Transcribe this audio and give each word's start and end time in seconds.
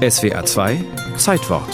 SWA 0.00 0.42
2 0.42 0.82
Zeitwort. 1.18 1.68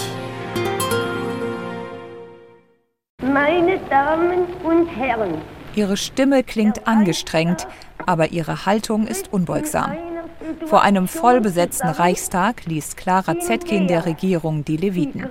Meine 3.22 3.78
Damen 3.88 4.46
und 4.64 4.88
Herren, 4.88 5.34
Ihre 5.76 5.96
Stimme 5.96 6.42
klingt 6.42 6.88
angestrengt, 6.88 7.68
aber 8.04 8.32
ihre 8.32 8.66
Haltung 8.66 9.06
ist 9.06 9.32
unbeugsam. 9.32 9.96
Vor 10.64 10.82
einem 10.82 11.06
vollbesetzten 11.06 11.88
Reichstag 11.88 12.64
liest 12.66 12.96
Clara 12.96 13.38
Zetkin 13.38 13.86
der 13.86 14.06
Regierung 14.06 14.64
die 14.64 14.76
Leviten. 14.76 15.28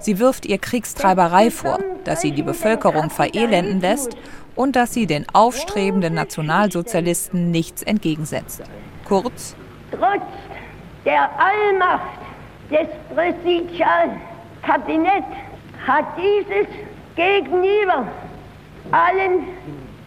Sie 0.00 0.18
wirft 0.18 0.44
ihr 0.44 0.58
Kriegstreiberei 0.58 1.50
vor, 1.50 1.78
dass 2.04 2.20
sie 2.20 2.32
die 2.32 2.42
Bevölkerung 2.42 3.08
verelenden 3.08 3.80
lässt 3.80 4.14
und 4.54 4.76
dass 4.76 4.92
sie 4.92 5.06
den 5.06 5.24
aufstrebenden 5.32 6.12
Nationalsozialisten 6.12 7.50
nichts 7.50 7.82
entgegensetzt. 7.82 8.60
Kurz, 9.06 9.56
trotz 9.90 10.20
der 11.06 11.30
Allmacht 11.38 12.25
des 12.70 12.86
Präsidialkabinetts 13.14 15.36
hat 15.86 16.06
dieses 16.16 16.66
gegenüber 17.14 18.08
allen 18.90 19.44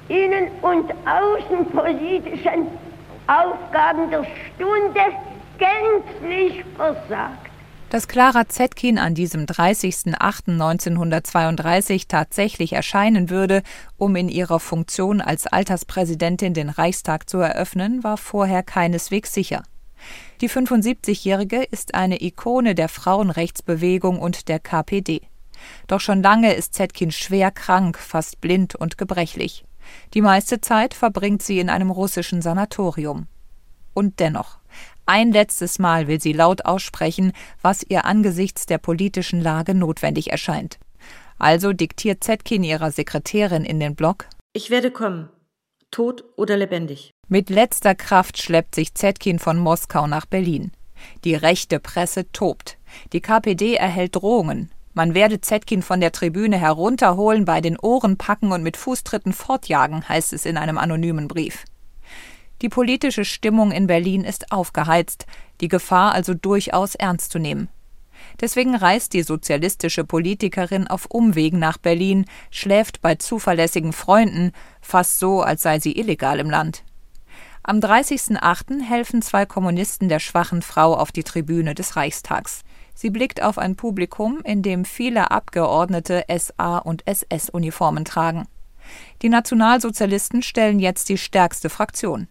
innen- 0.07 0.49
und 0.61 0.91
außenpolitischen 1.05 2.67
Aufgaben 3.27 4.09
der 4.09 4.25
Stunde 4.25 5.13
gänzlich 5.57 6.65
versagt. 6.75 7.49
Dass 7.89 8.07
Clara 8.07 8.47
Zetkin 8.47 8.97
an 8.99 9.15
diesem 9.15 9.45
30.08.1932 9.45 12.07
tatsächlich 12.07 12.73
erscheinen 12.73 13.31
würde, 13.31 13.63
um 13.97 14.15
in 14.15 14.29
ihrer 14.29 14.59
Funktion 14.59 15.21
als 15.21 15.47
Alterspräsidentin 15.47 16.53
den 16.53 16.69
Reichstag 16.69 17.27
zu 17.27 17.39
eröffnen, 17.39 18.03
war 18.03 18.17
vorher 18.17 18.61
keineswegs 18.61 19.33
sicher. 19.33 19.63
Die 20.41 20.49
75-Jährige 20.49 21.63
ist 21.63 21.95
eine 21.95 22.21
Ikone 22.21 22.73
der 22.73 22.87
Frauenrechtsbewegung 22.87 24.19
und 24.19 24.47
der 24.47 24.59
KPD. 24.59 25.21
Doch 25.87 25.99
schon 25.99 26.23
lange 26.23 26.53
ist 26.53 26.73
Zetkin 26.73 27.11
schwer 27.11 27.51
krank, 27.51 27.97
fast 27.97 28.39
blind 28.39 28.73
und 28.73 28.97
gebrechlich. 28.97 29.65
Die 30.13 30.21
meiste 30.21 30.61
Zeit 30.61 30.93
verbringt 30.93 31.41
sie 31.41 31.59
in 31.59 31.69
einem 31.69 31.91
russischen 31.91 32.41
Sanatorium. 32.41 33.27
Und 33.93 34.21
dennoch, 34.21 34.59
ein 35.05 35.33
letztes 35.33 35.77
Mal 35.77 36.07
will 36.07 36.21
sie 36.21 36.33
laut 36.33 36.63
aussprechen, 36.63 37.33
was 37.61 37.83
ihr 37.83 38.05
angesichts 38.05 38.65
der 38.65 38.77
politischen 38.77 39.41
Lage 39.41 39.73
notwendig 39.73 40.31
erscheint. 40.31 40.79
Also 41.37 41.73
diktiert 41.73 42.23
Zetkin 42.23 42.63
ihrer 42.63 42.91
Sekretärin 42.91 43.65
in 43.65 43.79
den 43.79 43.95
Blog 43.95 44.27
Ich 44.53 44.69
werde 44.69 44.91
kommen, 44.91 45.29
tot 45.91 46.23
oder 46.35 46.57
lebendig. 46.57 47.11
Mit 47.27 47.49
letzter 47.49 47.95
Kraft 47.95 48.41
schleppt 48.41 48.75
sich 48.75 48.95
Zetkin 48.95 49.39
von 49.39 49.57
Moskau 49.57 50.07
nach 50.07 50.25
Berlin. 50.25 50.71
Die 51.23 51.35
rechte 51.35 51.79
Presse 51.79 52.31
tobt. 52.31 52.77
Die 53.13 53.21
KPD 53.21 53.75
erhält 53.75 54.15
Drohungen. 54.15 54.71
Man 54.93 55.13
werde 55.13 55.39
Zetkin 55.39 55.81
von 55.81 56.01
der 56.01 56.11
Tribüne 56.11 56.57
herunterholen, 56.57 57.45
bei 57.45 57.61
den 57.61 57.77
Ohren 57.79 58.17
packen 58.17 58.51
und 58.51 58.63
mit 58.63 58.75
Fußtritten 58.75 59.33
fortjagen, 59.33 60.09
heißt 60.09 60.33
es 60.33 60.45
in 60.45 60.57
einem 60.57 60.77
anonymen 60.77 61.27
Brief. 61.27 61.65
Die 62.61 62.69
politische 62.69 63.23
Stimmung 63.23 63.71
in 63.71 63.87
Berlin 63.87 64.25
ist 64.25 64.51
aufgeheizt, 64.51 65.25
die 65.61 65.69
Gefahr 65.69 66.11
also 66.11 66.33
durchaus 66.33 66.95
ernst 66.95 67.31
zu 67.31 67.39
nehmen. 67.39 67.69
Deswegen 68.41 68.75
reist 68.75 69.13
die 69.13 69.23
sozialistische 69.23 70.03
Politikerin 70.03 70.87
auf 70.87 71.05
Umwegen 71.05 71.59
nach 71.59 71.77
Berlin, 71.77 72.25
schläft 72.51 73.01
bei 73.01 73.15
zuverlässigen 73.15 73.93
Freunden, 73.93 74.51
fast 74.81 75.19
so, 75.19 75.41
als 75.41 75.61
sei 75.61 75.79
sie 75.79 75.97
illegal 75.97 76.39
im 76.39 76.49
Land. 76.49 76.83
Am 77.63 77.79
30.08. 77.79 78.81
helfen 78.81 79.21
zwei 79.21 79.45
Kommunisten 79.45 80.09
der 80.09 80.19
schwachen 80.19 80.61
Frau 80.61 80.95
auf 80.95 81.11
die 81.11 81.23
Tribüne 81.23 81.75
des 81.75 81.95
Reichstags. 81.95 82.63
Sie 82.95 83.09
blickt 83.09 83.43
auf 83.43 83.57
ein 83.57 83.75
Publikum, 83.75 84.39
in 84.43 84.61
dem 84.61 84.85
viele 84.85 85.31
Abgeordnete 85.31 86.25
SA- 86.29 86.79
und 86.79 87.05
SS-Uniformen 87.05 88.05
tragen. 88.05 88.47
Die 89.21 89.29
Nationalsozialisten 89.29 90.41
stellen 90.41 90.79
jetzt 90.79 91.09
die 91.09 91.17
stärkste 91.17 91.69
Fraktion. 91.69 92.27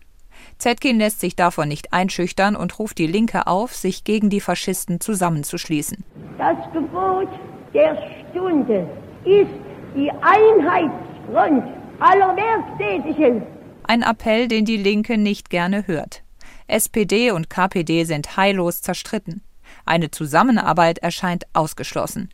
Zetkin 0.57 0.99
lässt 0.99 1.21
sich 1.21 1.37
davon 1.37 1.69
nicht 1.69 1.93
einschüchtern 1.93 2.57
und 2.57 2.79
ruft 2.79 2.99
die 2.99 3.07
Linke 3.07 3.47
auf, 3.47 3.75
sich 3.75 4.05
gegen 4.05 4.31
die 4.31 4.41
Faschisten 4.41 5.01
zusammenzuschließen. 5.01 6.05
Das 6.39 6.57
Gebot 6.73 7.29
der 7.75 7.97
Stunde 8.31 8.89
ist 9.25 9.51
die 9.95 10.11
Einheitsfront 10.11 11.65
aller 12.01 12.37
Werktätigen 12.37 13.43
ein 13.89 14.03
Appell, 14.03 14.49
den 14.49 14.67
die 14.67 14.77
Linke 14.77 15.17
nicht 15.17 15.49
gerne 15.49 15.87
hört. 15.87 16.23
SPD 16.67 17.31
und 17.31 17.49
KPD 17.49 18.05
sind 18.05 18.37
heillos 18.37 18.83
zerstritten. 18.83 19.43
Eine 19.87 20.11
Zusammenarbeit 20.11 20.99
erscheint 20.99 21.45
ausgeschlossen. 21.55 22.29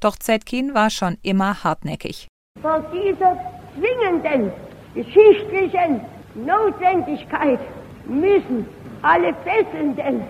Doch 0.00 0.16
Zetkin 0.16 0.74
war 0.74 0.90
schon 0.90 1.16
immer 1.22 1.62
hartnäckig. 1.62 2.26
Vor 2.60 2.84
dieser 2.92 3.38
zwingenden 3.76 4.52
geschichtlichen 4.94 6.00
Notwendigkeit 6.46 7.60
müssen 8.06 8.66
alle 9.02 9.34
fesselnden 9.44 10.22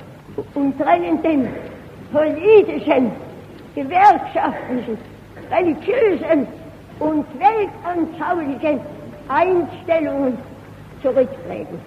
und 0.55 0.79
trennenden 0.79 1.49
politischen, 2.13 3.11
gewerkschaftlichen, 3.75 4.99
religiösen 5.51 6.47
und 6.99 7.27
weltanschaulichen 7.39 8.81
Einstellungen 9.29 10.39
zurücktreten. 11.03 11.79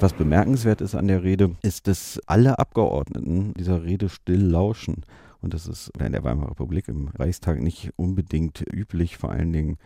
Was 0.00 0.12
bemerkenswert 0.12 0.80
ist 0.80 0.94
an 0.94 1.08
der 1.08 1.24
Rede, 1.24 1.50
ist, 1.62 1.88
dass 1.88 2.20
alle 2.26 2.58
Abgeordneten 2.58 3.52
dieser 3.54 3.82
Rede 3.82 4.08
still 4.08 4.42
lauschen. 4.42 5.02
Und 5.40 5.54
das 5.54 5.66
ist 5.66 5.90
in 5.98 6.12
der 6.12 6.24
Weimarer 6.24 6.52
Republik 6.52 6.88
im 6.88 7.08
Reichstag 7.18 7.60
nicht 7.60 7.90
unbedingt 7.96 8.64
üblich, 8.72 9.18
vor 9.18 9.30
allen 9.30 9.52
Dingen 9.52 9.76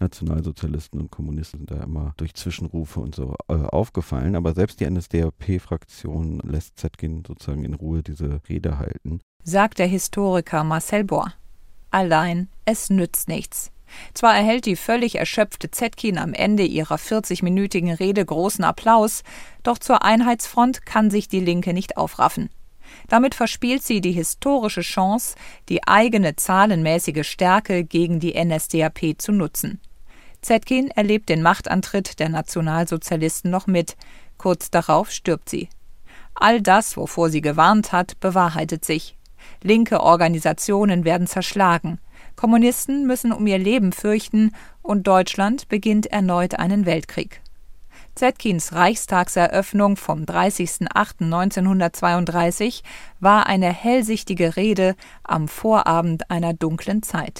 Nationalsozialisten 0.00 1.00
und 1.00 1.10
Kommunisten 1.10 1.60
sind 1.60 1.70
da 1.70 1.82
immer 1.82 2.14
durch 2.16 2.34
Zwischenrufe 2.34 3.00
und 3.00 3.14
so 3.14 3.36
äh, 3.48 3.54
aufgefallen. 3.54 4.34
Aber 4.34 4.54
selbst 4.54 4.80
die 4.80 4.90
NSDAP-Fraktion 4.90 6.40
lässt 6.44 6.78
Zetkin 6.78 7.22
sozusagen 7.26 7.64
in 7.64 7.74
Ruhe 7.74 8.02
diese 8.02 8.40
Rede 8.48 8.78
halten. 8.78 9.20
Sagt 9.44 9.78
der 9.78 9.86
Historiker 9.86 10.64
Marcel 10.64 11.04
Bohr. 11.04 11.32
Allein, 11.90 12.48
es 12.64 12.90
nützt 12.90 13.28
nichts. 13.28 13.72
Zwar 14.14 14.36
erhält 14.36 14.66
die 14.66 14.76
völlig 14.76 15.16
erschöpfte 15.16 15.70
Zetkin 15.70 16.18
am 16.18 16.32
Ende 16.32 16.64
ihrer 16.64 16.96
40-minütigen 16.96 17.98
Rede 17.98 18.24
großen 18.24 18.64
Applaus, 18.64 19.22
doch 19.62 19.78
zur 19.78 20.04
Einheitsfront 20.04 20.86
kann 20.86 21.10
sich 21.10 21.28
die 21.28 21.40
Linke 21.40 21.72
nicht 21.72 21.96
aufraffen. 21.96 22.50
Damit 23.08 23.34
verspielt 23.34 23.82
sie 23.82 24.00
die 24.00 24.12
historische 24.12 24.80
Chance, 24.82 25.36
die 25.68 25.86
eigene 25.86 26.36
zahlenmäßige 26.36 27.28
Stärke 27.28 27.84
gegen 27.84 28.20
die 28.20 28.34
NSDAP 28.42 29.14
zu 29.18 29.32
nutzen. 29.32 29.80
Zetkin 30.42 30.90
erlebt 30.90 31.28
den 31.28 31.42
Machtantritt 31.42 32.18
der 32.18 32.28
Nationalsozialisten 32.28 33.50
noch 33.50 33.66
mit, 33.66 33.96
kurz 34.38 34.70
darauf 34.70 35.10
stirbt 35.10 35.48
sie. 35.48 35.68
All 36.34 36.62
das, 36.62 36.96
wovor 36.96 37.30
sie 37.30 37.40
gewarnt 37.40 37.92
hat, 37.92 38.18
bewahrheitet 38.20 38.84
sich. 38.84 39.16
Linke 39.62 40.00
Organisationen 40.00 41.04
werden 41.04 41.26
zerschlagen, 41.26 41.98
Kommunisten 42.40 43.06
müssen 43.06 43.32
um 43.32 43.46
ihr 43.46 43.58
Leben 43.58 43.92
fürchten 43.92 44.52
und 44.80 45.06
Deutschland 45.06 45.68
beginnt 45.68 46.06
erneut 46.06 46.54
einen 46.54 46.86
Weltkrieg. 46.86 47.42
Zetkins 48.14 48.72
Reichstagseröffnung 48.72 49.98
vom 49.98 50.24
30.08.1932 50.24 52.80
war 53.20 53.46
eine 53.46 53.70
hellsichtige 53.70 54.56
Rede 54.56 54.96
am 55.22 55.48
Vorabend 55.48 56.30
einer 56.30 56.54
dunklen 56.54 57.02
Zeit 57.02 57.28